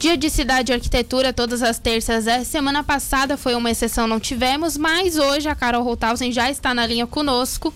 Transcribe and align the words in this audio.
Dia 0.00 0.16
de 0.16 0.30
Cidade 0.30 0.72
e 0.72 0.74
Arquitetura, 0.74 1.30
todas 1.30 1.62
as 1.62 1.78
terças. 1.78 2.26
É. 2.26 2.42
Semana 2.42 2.82
passada 2.82 3.36
foi 3.36 3.54
uma 3.54 3.70
exceção, 3.70 4.06
não 4.06 4.18
tivemos, 4.18 4.78
mas 4.78 5.18
hoje 5.18 5.46
a 5.46 5.54
Carol 5.54 5.82
Rothausen 5.82 6.32
já 6.32 6.50
está 6.50 6.72
na 6.72 6.86
linha 6.86 7.06
conosco 7.06 7.70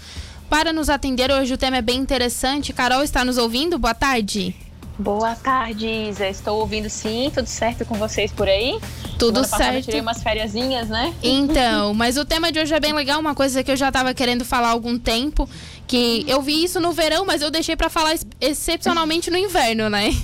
para 0.48 0.72
nos 0.72 0.88
atender. 0.88 1.30
Hoje 1.30 1.52
o 1.52 1.58
tema 1.58 1.76
é 1.76 1.82
bem 1.82 1.98
interessante. 1.98 2.72
Carol 2.72 3.02
está 3.02 3.26
nos 3.26 3.36
ouvindo? 3.36 3.78
Boa 3.78 3.92
tarde. 3.92 4.56
Boa 4.98 5.34
tarde, 5.34 5.86
Isa. 5.86 6.26
Estou 6.26 6.60
ouvindo 6.60 6.88
sim, 6.88 7.30
tudo 7.34 7.46
certo 7.46 7.84
com 7.84 7.96
vocês 7.96 8.32
por 8.32 8.48
aí? 8.48 8.80
Tudo 9.18 9.44
Semana 9.44 9.72
certo. 9.72 9.84
tirei 9.84 10.00
umas 10.00 10.22
fériasinhas, 10.22 10.88
né? 10.88 11.12
Então, 11.22 11.92
mas 11.92 12.16
o 12.16 12.24
tema 12.24 12.50
de 12.50 12.58
hoje 12.58 12.72
é 12.72 12.80
bem 12.80 12.94
legal, 12.94 13.20
uma 13.20 13.34
coisa 13.34 13.62
que 13.62 13.70
eu 13.70 13.76
já 13.76 13.88
estava 13.88 14.14
querendo 14.14 14.46
falar 14.46 14.68
há 14.68 14.70
algum 14.70 14.98
tempo, 14.98 15.46
que 15.86 16.24
eu 16.26 16.40
vi 16.40 16.64
isso 16.64 16.80
no 16.80 16.90
verão, 16.90 17.26
mas 17.26 17.42
eu 17.42 17.50
deixei 17.50 17.76
para 17.76 17.90
falar 17.90 18.14
excepcionalmente 18.40 19.30
no 19.30 19.36
inverno, 19.36 19.90
né? 19.90 20.16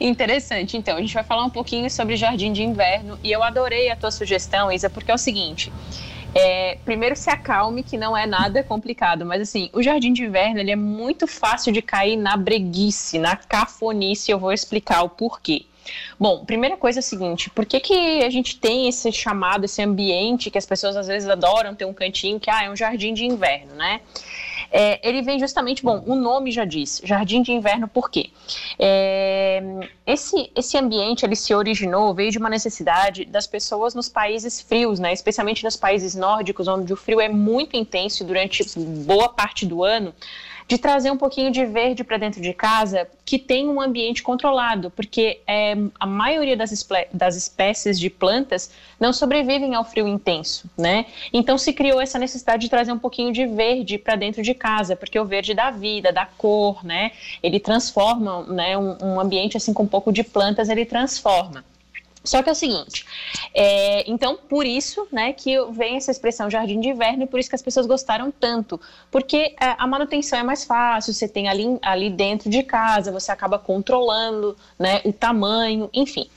Interessante. 0.00 0.76
Então, 0.76 0.96
a 0.96 1.00
gente 1.00 1.14
vai 1.14 1.24
falar 1.24 1.44
um 1.44 1.50
pouquinho 1.50 1.90
sobre 1.90 2.16
jardim 2.16 2.52
de 2.52 2.62
inverno 2.62 3.18
e 3.22 3.32
eu 3.32 3.42
adorei 3.42 3.90
a 3.90 3.96
tua 3.96 4.10
sugestão, 4.10 4.70
Isa, 4.70 4.90
porque 4.90 5.10
é 5.10 5.14
o 5.14 5.18
seguinte. 5.18 5.72
É, 6.34 6.78
primeiro 6.84 7.16
se 7.16 7.28
acalme, 7.28 7.82
que 7.82 7.98
não 7.98 8.16
é 8.16 8.24
nada 8.24 8.62
complicado, 8.62 9.26
mas 9.26 9.42
assim, 9.42 9.68
o 9.72 9.82
jardim 9.82 10.12
de 10.12 10.22
inverno 10.22 10.60
ele 10.60 10.70
é 10.70 10.76
muito 10.76 11.26
fácil 11.26 11.72
de 11.72 11.82
cair 11.82 12.16
na 12.16 12.36
breguice, 12.36 13.18
na 13.18 13.34
cafonice, 13.34 14.30
eu 14.30 14.38
vou 14.38 14.52
explicar 14.52 15.02
o 15.02 15.08
porquê. 15.08 15.64
Bom, 16.18 16.44
primeira 16.44 16.76
coisa 16.76 16.98
é 16.98 17.00
a 17.00 17.02
seguinte, 17.02 17.50
por 17.50 17.66
que, 17.66 17.80
que 17.80 18.22
a 18.22 18.30
gente 18.30 18.58
tem 18.58 18.88
esse 18.88 19.10
chamado, 19.10 19.64
esse 19.64 19.82
ambiente 19.82 20.50
que 20.50 20.58
as 20.58 20.66
pessoas 20.66 20.96
às 20.96 21.08
vezes 21.08 21.28
adoram 21.28 21.74
ter 21.74 21.84
um 21.84 21.94
cantinho 21.94 22.38
que 22.38 22.50
ah, 22.50 22.64
é 22.64 22.70
um 22.70 22.76
jardim 22.76 23.12
de 23.12 23.24
inverno, 23.24 23.74
né? 23.74 24.00
É, 24.70 25.06
ele 25.06 25.22
vem 25.22 25.38
justamente, 25.38 25.82
bom, 25.82 26.02
o 26.06 26.14
nome 26.14 26.52
já 26.52 26.64
diz, 26.64 27.00
Jardim 27.04 27.42
de 27.42 27.52
Inverno, 27.52 27.88
por 27.88 28.10
quê? 28.10 28.30
É, 28.78 29.62
esse, 30.06 30.50
esse 30.54 30.78
ambiente, 30.78 31.24
ele 31.24 31.34
se 31.34 31.54
originou, 31.54 32.14
veio 32.14 32.30
de 32.30 32.38
uma 32.38 32.48
necessidade 32.48 33.24
das 33.24 33.46
pessoas 33.46 33.94
nos 33.94 34.08
países 34.08 34.60
frios, 34.60 35.00
né, 35.00 35.12
especialmente 35.12 35.64
nos 35.64 35.76
países 35.76 36.14
nórdicos, 36.14 36.68
onde 36.68 36.92
o 36.92 36.96
frio 36.96 37.20
é 37.20 37.28
muito 37.28 37.76
intenso 37.76 38.24
durante 38.24 38.64
boa 38.78 39.28
parte 39.28 39.66
do 39.66 39.82
ano, 39.82 40.14
de 40.70 40.78
trazer 40.78 41.10
um 41.10 41.16
pouquinho 41.16 41.50
de 41.50 41.66
verde 41.66 42.04
para 42.04 42.16
dentro 42.16 42.40
de 42.40 42.54
casa 42.54 43.08
que 43.24 43.40
tem 43.40 43.68
um 43.68 43.80
ambiente 43.80 44.22
controlado, 44.22 44.88
porque 44.88 45.40
é, 45.44 45.76
a 45.98 46.06
maioria 46.06 46.56
das, 46.56 46.88
das 47.12 47.34
espécies 47.34 47.98
de 47.98 48.08
plantas 48.08 48.70
não 48.98 49.12
sobrevivem 49.12 49.74
ao 49.74 49.82
frio 49.82 50.06
intenso, 50.06 50.70
né? 50.78 51.06
Então 51.32 51.58
se 51.58 51.72
criou 51.72 52.00
essa 52.00 52.20
necessidade 52.20 52.62
de 52.62 52.70
trazer 52.70 52.92
um 52.92 53.00
pouquinho 53.00 53.32
de 53.32 53.46
verde 53.46 53.98
para 53.98 54.14
dentro 54.14 54.42
de 54.42 54.54
casa, 54.54 54.94
porque 54.94 55.18
o 55.18 55.24
verde 55.24 55.54
dá 55.54 55.72
vida, 55.72 56.12
dá 56.12 56.24
cor, 56.24 56.86
né? 56.86 57.10
Ele 57.42 57.58
transforma, 57.58 58.44
né? 58.44 58.78
Um, 58.78 58.96
um 59.02 59.20
ambiente 59.20 59.56
assim 59.56 59.74
com 59.74 59.82
um 59.82 59.88
pouco 59.88 60.12
de 60.12 60.22
plantas 60.22 60.68
ele 60.68 60.84
transforma. 60.84 61.64
Só 62.22 62.42
que 62.42 62.50
é 62.50 62.52
o 62.52 62.54
seguinte, 62.54 63.06
é, 63.54 64.08
então 64.10 64.36
por 64.36 64.66
isso, 64.66 65.08
né, 65.10 65.32
que 65.32 65.58
vem 65.72 65.96
essa 65.96 66.10
expressão 66.10 66.50
jardim 66.50 66.78
de 66.78 66.90
inverno 66.90 67.22
e 67.22 67.26
por 67.26 67.40
isso 67.40 67.48
que 67.48 67.54
as 67.54 67.62
pessoas 67.62 67.86
gostaram 67.86 68.30
tanto, 68.30 68.78
porque 69.10 69.54
é, 69.58 69.74
a 69.78 69.86
manutenção 69.86 70.38
é 70.38 70.42
mais 70.42 70.64
fácil, 70.64 71.14
você 71.14 71.26
tem 71.26 71.48
ali, 71.48 71.78
ali 71.80 72.10
dentro 72.10 72.50
de 72.50 72.62
casa, 72.62 73.10
você 73.10 73.32
acaba 73.32 73.58
controlando, 73.58 74.54
né, 74.78 75.00
o 75.04 75.12
tamanho, 75.12 75.88
enfim. 75.94 76.28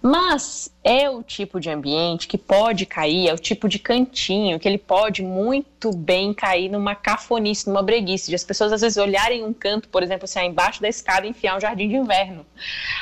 Mas 0.00 0.70
é 0.84 1.10
o 1.10 1.20
tipo 1.20 1.58
de 1.58 1.68
ambiente 1.68 2.28
que 2.28 2.38
pode 2.38 2.86
cair, 2.86 3.28
é 3.28 3.34
o 3.34 3.38
tipo 3.38 3.68
de 3.68 3.80
cantinho 3.80 4.60
que 4.60 4.68
ele 4.68 4.78
pode 4.78 5.22
muito 5.22 5.90
bem 5.90 6.32
cair 6.32 6.68
numa 6.68 6.94
cafonice, 6.94 7.66
numa 7.66 7.82
breguice, 7.82 8.28
de 8.28 8.36
as 8.36 8.44
pessoas 8.44 8.72
às 8.72 8.82
vezes 8.82 8.96
olharem 8.96 9.44
um 9.44 9.52
canto, 9.52 9.88
por 9.88 10.04
exemplo, 10.04 10.24
assim, 10.24 10.40
embaixo 10.46 10.80
da 10.80 10.88
escada 10.88 11.26
enfiar 11.26 11.56
um 11.56 11.60
jardim 11.60 11.88
de 11.88 11.96
inverno. 11.96 12.46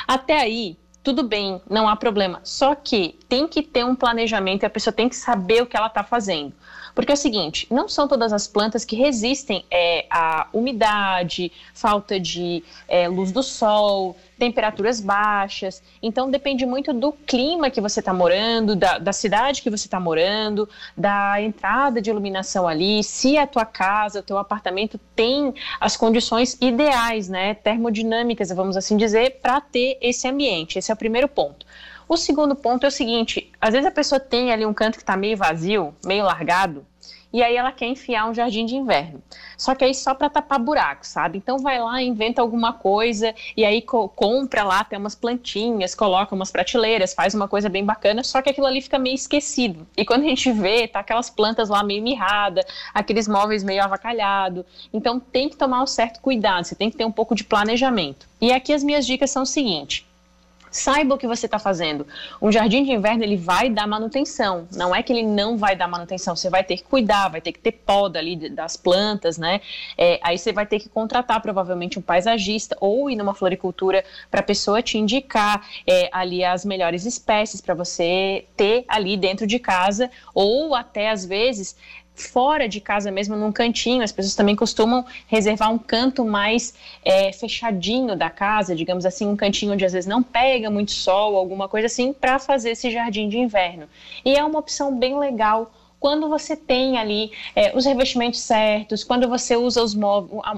Até 0.08 0.40
aí, 0.40 0.78
tudo 1.04 1.22
bem, 1.22 1.60
não 1.68 1.86
há 1.86 1.94
problema. 1.94 2.40
Só 2.42 2.74
que 2.74 3.18
tem 3.28 3.46
que 3.46 3.62
ter 3.62 3.84
um 3.84 3.94
planejamento 3.94 4.62
e 4.62 4.66
a 4.66 4.70
pessoa 4.70 4.92
tem 4.92 5.06
que 5.06 5.14
saber 5.14 5.62
o 5.62 5.66
que 5.66 5.76
ela 5.76 5.86
está 5.86 6.02
fazendo. 6.02 6.54
Porque 6.94 7.10
é 7.10 7.14
o 7.14 7.18
seguinte, 7.18 7.66
não 7.70 7.88
são 7.88 8.06
todas 8.06 8.32
as 8.32 8.46
plantas 8.46 8.84
que 8.84 8.94
resistem 8.94 9.64
é, 9.70 10.06
à 10.08 10.46
umidade, 10.52 11.50
falta 11.74 12.20
de 12.20 12.62
é, 12.86 13.08
luz 13.08 13.32
do 13.32 13.42
sol, 13.42 14.16
temperaturas 14.38 15.00
baixas. 15.00 15.82
Então 16.02 16.30
depende 16.30 16.64
muito 16.64 16.92
do 16.92 17.12
clima 17.12 17.70
que 17.70 17.80
você 17.80 18.00
está 18.00 18.12
morando, 18.12 18.76
da, 18.76 18.98
da, 18.98 19.12
cidade 19.12 19.60
que 19.60 19.70
você 19.70 19.86
está 19.86 19.98
morando, 19.98 20.68
da 20.96 21.40
entrada 21.42 22.00
de 22.00 22.10
iluminação 22.10 22.66
ali, 22.68 23.02
se 23.02 23.36
a 23.36 23.46
tua 23.46 23.64
casa, 23.64 24.20
o 24.20 24.22
teu 24.22 24.38
apartamento 24.38 24.98
tem 25.16 25.52
as 25.80 25.96
condições 25.96 26.56
ideais, 26.60 27.28
né, 27.28 27.54
termodinâmicas, 27.54 28.50
vamos 28.50 28.76
assim 28.76 28.96
dizer, 28.96 29.40
para 29.42 29.60
ter 29.60 29.98
esse 30.00 30.28
ambiente. 30.28 30.78
Esse 30.78 30.90
é 30.90 30.94
o 30.94 30.96
primeiro 30.96 31.28
ponto. 31.28 31.66
O 32.08 32.16
segundo 32.16 32.54
ponto 32.54 32.84
é 32.84 32.88
o 32.88 32.92
seguinte: 32.92 33.50
às 33.60 33.72
vezes 33.72 33.86
a 33.86 33.90
pessoa 33.90 34.20
tem 34.20 34.52
ali 34.52 34.66
um 34.66 34.74
canto 34.74 34.96
que 34.96 35.02
está 35.02 35.16
meio 35.16 35.36
vazio, 35.36 35.94
meio 36.04 36.24
largado, 36.24 36.86
e 37.34 37.42
aí 37.42 37.56
ela 37.56 37.72
quer 37.72 37.86
enfiar 37.86 38.30
um 38.30 38.32
jardim 38.32 38.64
de 38.64 38.76
inverno. 38.76 39.20
Só 39.58 39.74
que 39.74 39.84
aí 39.84 39.92
só 39.92 40.14
para 40.14 40.30
tapar 40.30 40.56
buraco, 40.56 41.04
sabe? 41.04 41.36
Então 41.38 41.58
vai 41.58 41.80
lá, 41.80 42.00
inventa 42.00 42.40
alguma 42.40 42.72
coisa 42.72 43.34
e 43.56 43.64
aí 43.64 43.82
co 43.82 44.08
compra 44.08 44.62
lá, 44.62 44.84
tem 44.84 44.96
umas 44.96 45.16
plantinhas, 45.16 45.96
coloca 45.96 46.32
umas 46.32 46.52
prateleiras, 46.52 47.12
faz 47.12 47.34
uma 47.34 47.48
coisa 47.48 47.68
bem 47.68 47.84
bacana, 47.84 48.22
só 48.22 48.40
que 48.40 48.50
aquilo 48.50 48.68
ali 48.68 48.80
fica 48.80 49.00
meio 49.00 49.16
esquecido. 49.16 49.84
E 49.96 50.04
quando 50.04 50.22
a 50.22 50.28
gente 50.28 50.52
vê, 50.52 50.86
tá 50.86 51.00
aquelas 51.00 51.28
plantas 51.28 51.68
lá 51.68 51.82
meio 51.82 52.04
mirrada, 52.04 52.64
aqueles 52.94 53.26
móveis 53.26 53.64
meio 53.64 53.82
avacalhado. 53.82 54.64
Então 54.92 55.18
tem 55.18 55.48
que 55.48 55.56
tomar 55.56 55.82
um 55.82 55.88
certo 55.88 56.20
cuidado, 56.20 56.64
você 56.64 56.76
tem 56.76 56.88
que 56.88 56.96
ter 56.96 57.04
um 57.04 57.10
pouco 57.10 57.34
de 57.34 57.42
planejamento. 57.42 58.28
E 58.40 58.52
aqui 58.52 58.72
as 58.72 58.84
minhas 58.84 59.04
dicas 59.04 59.32
são 59.32 59.42
o 59.42 59.46
seguinte: 59.46 60.06
Saiba 60.74 61.14
o 61.14 61.18
que 61.18 61.28
você 61.28 61.46
está 61.46 61.56
fazendo. 61.56 62.04
Um 62.42 62.50
jardim 62.50 62.82
de 62.82 62.90
inverno 62.90 63.22
ele 63.22 63.36
vai 63.36 63.70
dar 63.70 63.86
manutenção. 63.86 64.66
Não 64.74 64.92
é 64.92 65.04
que 65.04 65.12
ele 65.12 65.22
não 65.22 65.56
vai 65.56 65.76
dar 65.76 65.86
manutenção. 65.86 66.34
Você 66.34 66.50
vai 66.50 66.64
ter 66.64 66.78
que 66.78 66.82
cuidar, 66.82 67.28
vai 67.28 67.40
ter 67.40 67.52
que 67.52 67.60
ter 67.60 67.70
poda 67.70 68.18
ali 68.18 68.50
das 68.50 68.76
plantas, 68.76 69.38
né? 69.38 69.60
É, 69.96 70.18
aí 70.20 70.36
você 70.36 70.52
vai 70.52 70.66
ter 70.66 70.80
que 70.80 70.88
contratar 70.88 71.40
provavelmente 71.40 71.96
um 71.96 72.02
paisagista 72.02 72.76
ou 72.80 73.08
ir 73.08 73.14
numa 73.14 73.34
floricultura 73.34 74.04
para 74.28 74.40
a 74.40 74.42
pessoa 74.42 74.82
te 74.82 74.98
indicar 74.98 75.64
é, 75.86 76.08
ali 76.10 76.44
as 76.44 76.64
melhores 76.64 77.06
espécies 77.06 77.60
para 77.60 77.72
você 77.72 78.44
ter 78.56 78.84
ali 78.88 79.16
dentro 79.16 79.46
de 79.46 79.60
casa 79.60 80.10
ou 80.34 80.74
até 80.74 81.08
às 81.08 81.24
vezes 81.24 81.76
fora 82.14 82.68
de 82.68 82.80
casa 82.80 83.10
mesmo, 83.10 83.36
num 83.36 83.50
cantinho. 83.50 84.02
As 84.02 84.12
pessoas 84.12 84.34
também 84.34 84.54
costumam 84.54 85.04
reservar 85.26 85.72
um 85.72 85.78
canto 85.78 86.24
mais 86.24 86.74
é, 87.04 87.32
fechadinho 87.32 88.16
da 88.16 88.30
casa, 88.30 88.74
digamos 88.74 89.04
assim, 89.04 89.26
um 89.26 89.36
cantinho 89.36 89.72
onde 89.72 89.84
às 89.84 89.92
vezes 89.92 90.06
não 90.06 90.22
pega 90.22 90.70
muito 90.70 90.92
sol, 90.92 91.36
alguma 91.36 91.68
coisa 91.68 91.86
assim, 91.86 92.12
para 92.12 92.38
fazer 92.38 92.70
esse 92.70 92.90
jardim 92.90 93.28
de 93.28 93.38
inverno. 93.38 93.88
E 94.24 94.36
é 94.36 94.44
uma 94.44 94.58
opção 94.58 94.96
bem 94.96 95.18
legal 95.18 95.70
quando 96.04 96.28
você 96.28 96.54
tem 96.54 96.98
ali 96.98 97.32
é, 97.56 97.74
os 97.74 97.86
revestimentos 97.86 98.40
certos, 98.40 99.02
quando 99.02 99.26
você 99.26 99.56
usa 99.56 99.82
os 99.82 99.94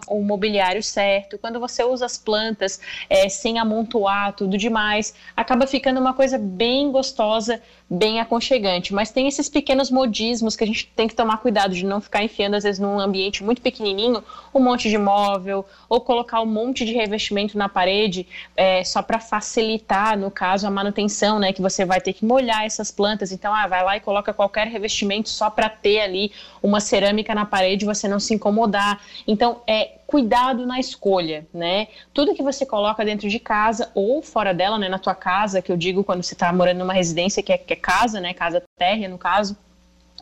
o 0.08 0.20
mobiliário 0.20 0.82
certo, 0.82 1.38
quando 1.38 1.60
você 1.60 1.84
usa 1.84 2.04
as 2.04 2.18
plantas 2.18 2.80
é, 3.08 3.28
sem 3.28 3.56
amontoar 3.56 4.32
tudo 4.32 4.58
demais, 4.58 5.14
acaba 5.36 5.64
ficando 5.64 6.00
uma 6.00 6.12
coisa 6.12 6.36
bem 6.36 6.90
gostosa, 6.90 7.62
bem 7.88 8.18
aconchegante. 8.18 8.92
Mas 8.92 9.12
tem 9.12 9.28
esses 9.28 9.48
pequenos 9.48 9.88
modismos 9.88 10.56
que 10.56 10.64
a 10.64 10.66
gente 10.66 10.88
tem 10.96 11.06
que 11.06 11.14
tomar 11.14 11.36
cuidado 11.36 11.74
de 11.74 11.84
não 11.84 12.00
ficar 12.00 12.24
enfiando, 12.24 12.54
às 12.54 12.64
vezes, 12.64 12.80
num 12.80 12.98
ambiente 12.98 13.44
muito 13.44 13.62
pequenininho, 13.62 14.24
um 14.52 14.58
monte 14.60 14.90
de 14.90 14.98
móvel, 14.98 15.64
ou 15.88 16.00
colocar 16.00 16.40
um 16.40 16.46
monte 16.46 16.84
de 16.84 16.92
revestimento 16.92 17.56
na 17.56 17.68
parede, 17.68 18.26
é, 18.56 18.82
só 18.82 19.00
para 19.00 19.20
facilitar, 19.20 20.18
no 20.18 20.28
caso, 20.28 20.66
a 20.66 20.70
manutenção, 20.70 21.38
né? 21.38 21.52
Que 21.52 21.62
você 21.62 21.84
vai 21.84 22.00
ter 22.00 22.12
que 22.12 22.24
molhar 22.24 22.64
essas 22.64 22.90
plantas. 22.90 23.30
Então, 23.30 23.54
ah, 23.54 23.68
vai 23.68 23.84
lá 23.84 23.96
e 23.96 24.00
coloca 24.00 24.34
qualquer 24.34 24.66
revestimento 24.66 25.35
só 25.36 25.50
para 25.50 25.68
ter 25.68 26.00
ali 26.00 26.32
uma 26.62 26.80
cerâmica 26.80 27.34
na 27.34 27.44
parede 27.44 27.84
e 27.84 27.86
você 27.86 28.08
não 28.08 28.18
se 28.18 28.34
incomodar. 28.34 29.00
Então, 29.26 29.62
é 29.66 29.98
cuidado 30.06 30.64
na 30.64 30.78
escolha, 30.78 31.46
né? 31.52 31.88
Tudo 32.14 32.34
que 32.34 32.42
você 32.42 32.64
coloca 32.64 33.04
dentro 33.04 33.28
de 33.28 33.38
casa 33.38 33.90
ou 33.94 34.22
fora 34.22 34.54
dela, 34.54 34.78
né, 34.78 34.88
na 34.88 34.98
tua 34.98 35.14
casa, 35.14 35.60
que 35.60 35.70
eu 35.70 35.76
digo 35.76 36.04
quando 36.04 36.22
você 36.22 36.34
está 36.34 36.52
morando 36.52 36.78
numa 36.78 36.92
residência 36.92 37.42
que 37.42 37.52
é, 37.52 37.58
que 37.58 37.72
é 37.72 37.76
casa, 37.76 38.20
né, 38.20 38.32
casa 38.32 38.62
térrea 38.78 39.08
no 39.08 39.18
caso, 39.18 39.56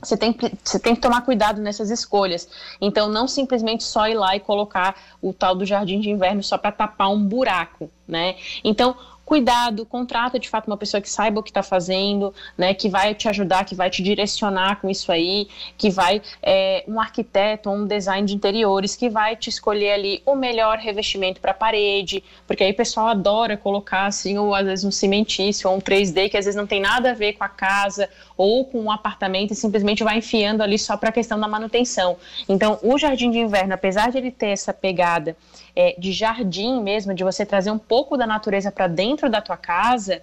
você 0.02 0.16
tem, 0.16 0.36
você 0.62 0.78
tem 0.78 0.94
que 0.94 1.00
tomar 1.00 1.22
cuidado 1.22 1.60
nessas 1.60 1.90
escolhas. 1.90 2.48
Então, 2.80 3.08
não 3.08 3.26
simplesmente 3.26 3.84
só 3.84 4.08
ir 4.08 4.14
lá 4.14 4.36
e 4.36 4.40
colocar 4.40 4.96
o 5.22 5.32
tal 5.32 5.54
do 5.54 5.64
jardim 5.64 6.00
de 6.00 6.10
inverno 6.10 6.42
só 6.42 6.58
para 6.58 6.72
tapar 6.72 7.10
um 7.10 7.22
buraco, 7.22 7.90
né? 8.06 8.36
Então, 8.62 8.96
cuidado, 9.24 9.86
contrata 9.86 10.38
de 10.38 10.48
fato 10.48 10.66
uma 10.66 10.76
pessoa 10.76 11.00
que 11.00 11.08
saiba 11.08 11.40
o 11.40 11.42
que 11.42 11.50
está 11.50 11.62
fazendo, 11.62 12.34
né, 12.56 12.74
que 12.74 12.88
vai 12.88 13.14
te 13.14 13.28
ajudar, 13.28 13.64
que 13.64 13.74
vai 13.74 13.90
te 13.90 14.02
direcionar 14.02 14.80
com 14.80 14.88
isso 14.88 15.10
aí, 15.10 15.48
que 15.76 15.90
vai 15.90 16.20
é, 16.42 16.84
um 16.86 17.00
arquiteto 17.00 17.70
um 17.70 17.86
design 17.86 18.26
de 18.26 18.34
interiores 18.34 18.94
que 18.96 19.08
vai 19.08 19.36
te 19.36 19.48
escolher 19.48 19.92
ali 19.92 20.22
o 20.26 20.34
melhor 20.34 20.78
revestimento 20.78 21.40
para 21.40 21.50
a 21.50 21.54
parede, 21.54 22.22
porque 22.46 22.62
aí 22.62 22.70
o 22.70 22.76
pessoal 22.76 23.08
adora 23.08 23.56
colocar 23.56 24.06
assim, 24.06 24.38
ou 24.38 24.54
às 24.54 24.66
vezes 24.66 24.84
um 24.84 24.90
cimentício 24.90 25.68
ou 25.68 25.76
um 25.76 25.80
3D 25.80 26.30
que 26.30 26.36
às 26.36 26.44
vezes 26.44 26.56
não 26.56 26.66
tem 26.66 26.80
nada 26.80 27.10
a 27.10 27.14
ver 27.14 27.34
com 27.34 27.44
a 27.44 27.48
casa 27.48 28.08
ou 28.36 28.64
com 28.64 28.80
um 28.80 28.90
apartamento 28.90 29.52
e 29.52 29.56
simplesmente 29.56 30.04
vai 30.04 30.18
enfiando 30.18 30.62
ali 30.62 30.78
só 30.78 30.96
para 30.96 31.08
a 31.08 31.12
questão 31.12 31.38
da 31.38 31.48
manutenção. 31.48 32.16
Então, 32.48 32.78
o 32.82 32.98
jardim 32.98 33.30
de 33.30 33.38
inverno, 33.38 33.74
apesar 33.74 34.10
de 34.10 34.18
ele 34.18 34.30
ter 34.30 34.48
essa 34.48 34.72
pegada 34.72 35.36
é, 35.76 35.94
de 35.98 36.12
jardim 36.12 36.82
mesmo, 36.82 37.14
de 37.14 37.24
você 37.24 37.44
trazer 37.44 37.70
um 37.70 37.78
pouco 37.78 38.16
da 38.16 38.26
natureza 38.26 38.70
para 38.70 38.86
dentro 38.86 39.28
da 39.28 39.40
tua 39.40 39.56
casa, 39.56 40.22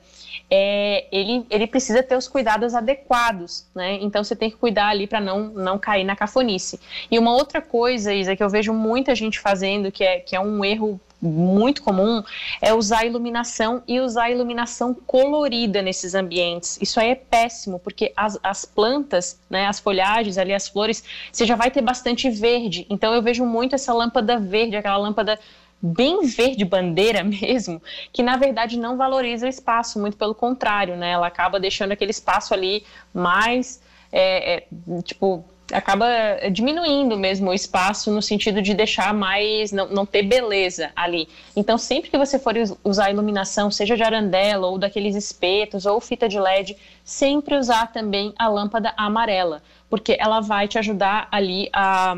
é, 0.50 1.06
ele, 1.12 1.46
ele 1.50 1.68
precisa 1.68 2.02
ter 2.02 2.16
os 2.16 2.28
cuidados 2.28 2.74
adequados, 2.74 3.66
né? 3.76 3.98
Então 4.02 4.24
você 4.24 4.36
tem 4.36 4.50
que 4.50 4.56
cuidar 4.56 4.88
ali 4.88 5.08
para 5.08 5.20
não, 5.20 5.50
não 5.50 5.78
cair 5.78 6.04
na 6.04 6.16
cafonice. 6.16 6.80
E 7.10 7.20
uma 7.20 7.34
outra 7.34 7.62
coisa, 7.62 8.14
Isa, 8.14 8.36
que 8.36 8.44
eu 8.44 8.50
vejo 8.50 8.74
muita 8.74 9.14
gente 9.16 9.40
fazendo, 9.40 9.92
que 9.92 10.04
é, 10.04 10.20
que 10.20 10.36
é 10.36 10.40
um 10.40 10.64
erro 10.64 11.00
muito 11.22 11.84
comum 11.84 12.24
é 12.62 12.74
usar 12.74 13.06
iluminação 13.06 13.84
e 13.88 14.00
usar 14.00 14.32
iluminação 14.32 14.94
colorida 14.94 15.82
nesses 15.82 16.16
ambientes. 16.16 16.80
Isso 16.82 17.00
aí 17.00 17.12
é 17.12 17.16
péssimo, 17.16 17.80
porque 17.80 18.12
as, 18.16 18.40
as 18.42 18.66
plantas, 18.66 19.40
né, 19.50 19.68
as 19.68 19.80
folhagens 19.80 20.38
ali, 20.38 20.54
as 20.54 20.68
flores, 20.68 21.04
você 21.32 21.46
já 21.46 21.56
vai 21.56 21.70
ter 21.70 21.82
bastante 21.82 22.30
verde. 22.30 22.88
Então 22.90 23.14
eu 23.14 23.22
vejo 23.22 23.46
muito 23.46 23.76
essa 23.76 23.94
lâmpada 23.94 24.40
verde, 24.40 24.76
aquela 24.76 24.98
lâmpada 24.98 25.40
bem 25.82 26.26
verde 26.26 26.64
bandeira 26.64 27.24
mesmo, 27.24 27.82
que 28.14 28.22
na 28.22 28.38
verdade 28.38 28.78
não 28.78 28.98
valoriza 28.98 29.46
o 29.46 29.50
espaço, 29.50 30.00
muito 30.00 30.18
pelo 30.18 30.36
contrário, 30.36 30.96
né? 30.96 31.12
Ela 31.12 31.28
acaba 31.28 31.60
deixando 31.60 31.92
aquele 31.92 32.12
espaço 32.12 32.54
ali 32.54 32.84
mais, 33.14 33.82
é, 34.12 34.56
é, 34.56 34.68
tipo, 35.04 35.46
acaba 35.72 36.06
diminuindo 36.52 37.18
mesmo 37.18 37.50
o 37.50 37.54
espaço 37.54 38.12
no 38.12 38.22
sentido 38.22 38.62
de 38.62 38.74
deixar 38.74 39.14
mais, 39.14 39.72
não, 39.72 39.88
não 39.88 40.06
ter 40.06 40.24
beleza 40.24 40.92
ali. 40.96 41.28
Então, 41.56 41.78
sempre 41.78 42.10
que 42.10 42.18
você 42.18 42.38
for 42.38 42.56
usar 42.84 43.12
iluminação, 43.12 43.72
seja 43.72 43.96
de 43.96 44.04
arandela 44.04 44.68
ou 44.68 44.78
daqueles 44.78 45.16
espetos 45.16 45.86
ou 45.86 46.00
fita 46.00 46.28
de 46.28 46.40
LED, 46.40 46.78
sempre 47.04 47.56
usar 47.56 47.92
também 47.92 48.34
a 48.38 48.48
lâmpada 48.48 48.94
amarela, 48.98 49.62
porque 49.90 50.16
ela 50.20 50.40
vai 50.40 50.68
te 50.68 50.78
ajudar 50.78 51.28
ali 51.32 51.70
a 51.74 52.16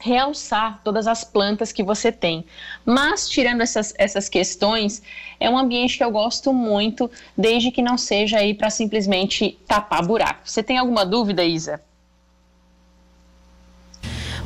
realçar 0.00 0.80
todas 0.84 1.06
as 1.06 1.24
plantas 1.24 1.72
que 1.72 1.82
você 1.82 2.12
tem. 2.12 2.44
Mas, 2.84 3.28
tirando 3.28 3.62
essas, 3.62 3.92
essas 3.98 4.28
questões, 4.28 5.02
é 5.40 5.50
um 5.50 5.58
ambiente 5.58 5.98
que 5.98 6.04
eu 6.04 6.10
gosto 6.10 6.52
muito, 6.52 7.10
desde 7.36 7.70
que 7.70 7.82
não 7.82 7.98
seja 7.98 8.38
aí 8.38 8.54
para 8.54 8.70
simplesmente 8.70 9.58
tapar 9.66 10.06
buraco. 10.06 10.42
Você 10.44 10.62
tem 10.62 10.78
alguma 10.78 11.04
dúvida, 11.04 11.44
Isa? 11.44 11.80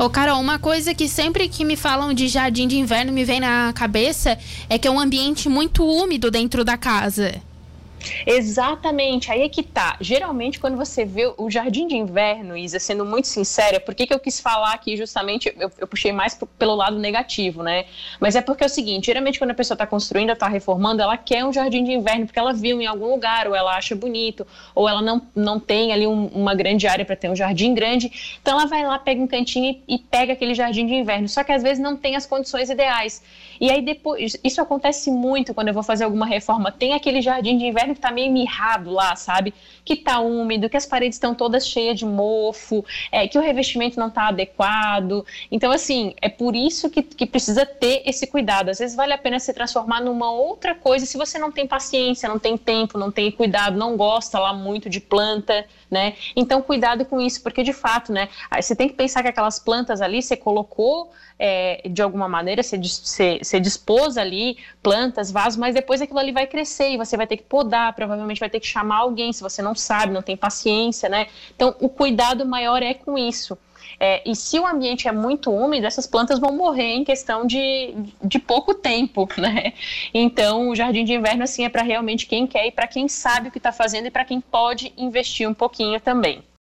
Ô, 0.02 0.10
Carol, 0.10 0.40
uma 0.40 0.58
coisa 0.58 0.92
que 0.92 1.08
sempre 1.08 1.48
que 1.48 1.64
me 1.64 1.76
falam 1.76 2.12
de 2.12 2.26
jardim 2.26 2.66
de 2.66 2.76
inverno 2.76 3.12
me 3.12 3.24
vem 3.24 3.38
na 3.38 3.72
cabeça 3.72 4.36
é 4.68 4.76
que 4.76 4.88
é 4.88 4.90
um 4.90 4.98
ambiente 4.98 5.48
muito 5.48 5.86
úmido 5.86 6.28
dentro 6.28 6.64
da 6.64 6.76
casa. 6.76 7.40
Exatamente, 8.26 9.30
aí 9.30 9.42
é 9.42 9.48
que 9.48 9.62
tá. 9.62 9.96
Geralmente, 10.00 10.58
quando 10.58 10.76
você 10.76 11.04
vê 11.04 11.32
o 11.36 11.50
jardim 11.50 11.86
de 11.86 11.96
inverno, 11.96 12.56
Isa, 12.56 12.78
sendo 12.78 13.04
muito 13.04 13.28
sincera, 13.28 13.80
por 13.80 13.94
que, 13.94 14.06
que 14.06 14.14
eu 14.14 14.18
quis 14.18 14.40
falar 14.40 14.72
aqui 14.72 14.96
justamente, 14.96 15.52
eu, 15.58 15.70
eu 15.78 15.86
puxei 15.86 16.12
mais 16.12 16.34
pro, 16.34 16.46
pelo 16.46 16.74
lado 16.74 16.98
negativo, 16.98 17.62
né? 17.62 17.86
Mas 18.20 18.36
é 18.36 18.40
porque 18.40 18.62
é 18.62 18.66
o 18.66 18.70
seguinte: 18.70 19.06
geralmente, 19.06 19.38
quando 19.38 19.50
a 19.50 19.54
pessoa 19.54 19.74
está 19.74 19.86
construindo, 19.86 20.30
está 20.30 20.48
reformando, 20.48 21.02
ela 21.02 21.16
quer 21.16 21.44
um 21.44 21.52
jardim 21.52 21.84
de 21.84 21.92
inverno 21.92 22.26
porque 22.26 22.38
ela 22.38 22.52
viu 22.52 22.80
em 22.80 22.86
algum 22.86 23.10
lugar, 23.10 23.46
ou 23.46 23.54
ela 23.54 23.76
acha 23.76 23.94
bonito, 23.94 24.46
ou 24.74 24.88
ela 24.88 25.02
não, 25.02 25.22
não 25.34 25.58
tem 25.60 25.92
ali 25.92 26.06
um, 26.06 26.26
uma 26.26 26.54
grande 26.54 26.86
área 26.86 27.04
para 27.04 27.16
ter 27.16 27.28
um 27.28 27.36
jardim 27.36 27.74
grande. 27.74 28.38
Então, 28.40 28.58
ela 28.58 28.66
vai 28.66 28.84
lá, 28.84 28.98
pega 28.98 29.20
um 29.20 29.26
cantinho 29.26 29.80
e, 29.88 29.94
e 29.94 29.98
pega 29.98 30.32
aquele 30.32 30.54
jardim 30.54 30.86
de 30.86 30.94
inverno. 30.94 31.28
Só 31.28 31.44
que 31.44 31.52
às 31.52 31.62
vezes 31.62 31.82
não 31.82 31.96
tem 31.96 32.16
as 32.16 32.26
condições 32.26 32.70
ideais. 32.70 33.22
E 33.60 33.70
aí, 33.70 33.80
depois, 33.80 34.36
isso 34.42 34.60
acontece 34.60 35.10
muito 35.10 35.54
quando 35.54 35.68
eu 35.68 35.74
vou 35.74 35.82
fazer 35.82 36.04
alguma 36.04 36.26
reforma. 36.26 36.72
Tem 36.72 36.94
aquele 36.94 37.22
jardim 37.22 37.56
de 37.56 37.64
inverno 37.66 37.91
que 37.94 38.00
tá 38.00 38.10
meio 38.10 38.32
mirrado 38.32 38.90
lá, 38.90 39.16
sabe? 39.16 39.54
Que 39.84 39.96
tá 39.96 40.20
úmido, 40.20 40.68
que 40.68 40.76
as 40.76 40.86
paredes 40.86 41.16
estão 41.16 41.34
todas 41.34 41.66
cheias 41.66 41.98
de 41.98 42.04
mofo, 42.04 42.84
é, 43.10 43.26
que 43.26 43.38
o 43.38 43.42
revestimento 43.42 43.98
não 43.98 44.10
tá 44.10 44.28
adequado. 44.28 45.24
Então, 45.50 45.70
assim, 45.72 46.14
é 46.20 46.28
por 46.28 46.54
isso 46.54 46.90
que, 46.90 47.02
que 47.02 47.26
precisa 47.26 47.66
ter 47.66 48.02
esse 48.06 48.26
cuidado. 48.26 48.70
Às 48.70 48.78
vezes 48.78 48.96
vale 48.96 49.12
a 49.12 49.18
pena 49.18 49.38
se 49.38 49.52
transformar 49.52 50.00
numa 50.00 50.30
outra 50.30 50.74
coisa 50.74 51.06
se 51.06 51.16
você 51.16 51.38
não 51.38 51.50
tem 51.50 51.66
paciência, 51.66 52.28
não 52.28 52.38
tem 52.38 52.56
tempo, 52.56 52.98
não 52.98 53.10
tem 53.10 53.30
cuidado, 53.30 53.76
não 53.76 53.96
gosta 53.96 54.38
lá 54.38 54.52
muito 54.52 54.88
de 54.88 55.00
planta, 55.00 55.64
né? 55.90 56.14
Então, 56.36 56.62
cuidado 56.62 57.04
com 57.04 57.20
isso, 57.20 57.42
porque 57.42 57.62
de 57.62 57.72
fato, 57.72 58.12
né? 58.12 58.28
Você 58.60 58.76
tem 58.76 58.88
que 58.88 58.94
pensar 58.94 59.22
que 59.22 59.28
aquelas 59.28 59.58
plantas 59.58 60.00
ali 60.00 60.22
você 60.22 60.36
colocou 60.36 61.10
é, 61.44 61.82
de 61.88 62.00
alguma 62.00 62.28
maneira, 62.28 62.62
você, 62.62 62.78
você, 62.78 63.40
você 63.42 63.58
dispôs 63.58 64.16
ali 64.16 64.56
plantas, 64.80 65.32
vasos, 65.32 65.58
mas 65.58 65.74
depois 65.74 66.00
aquilo 66.00 66.20
ali 66.20 66.30
vai 66.30 66.46
crescer 66.46 66.90
e 66.90 66.96
você 66.96 67.16
vai 67.16 67.26
ter 67.26 67.36
que 67.36 67.42
podar, 67.42 67.81
provavelmente 67.90 68.38
vai 68.38 68.50
ter 68.50 68.60
que 68.60 68.66
chamar 68.66 68.98
alguém 68.98 69.32
se 69.32 69.42
você 69.42 69.62
não 69.62 69.74
sabe, 69.74 70.12
não 70.12 70.20
tem 70.20 70.36
paciência, 70.36 71.08
né? 71.08 71.28
Então, 71.56 71.74
o 71.80 71.88
cuidado 71.88 72.44
maior 72.44 72.82
é 72.82 72.92
com 72.92 73.16
isso. 73.16 73.56
É, 73.98 74.22
e 74.28 74.34
se 74.34 74.58
o 74.58 74.66
ambiente 74.66 75.06
é 75.08 75.12
muito 75.12 75.50
úmido, 75.50 75.86
essas 75.86 76.06
plantas 76.06 76.38
vão 76.38 76.52
morrer 76.52 76.92
em 76.94 77.04
questão 77.04 77.46
de, 77.46 77.94
de 78.22 78.38
pouco 78.38 78.74
tempo, 78.74 79.28
né? 79.38 79.72
Então, 80.12 80.68
o 80.70 80.74
jardim 80.74 81.04
de 81.04 81.14
inverno, 81.14 81.44
assim, 81.44 81.64
é 81.64 81.68
para 81.68 81.82
realmente 81.82 82.26
quem 82.26 82.46
quer 82.46 82.66
e 82.66 82.72
para 82.72 82.86
quem 82.86 83.08
sabe 83.08 83.48
o 83.48 83.50
que 83.50 83.58
está 83.58 83.72
fazendo 83.72 84.06
e 84.06 84.10
para 84.10 84.24
quem 84.24 84.40
pode 84.40 84.92
investir 84.96 85.48
um 85.48 85.54
pouquinho 85.54 86.00
também. 86.00 86.42